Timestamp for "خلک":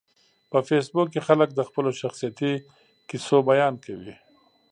1.27-1.49